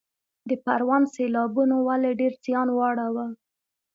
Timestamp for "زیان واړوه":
2.43-3.25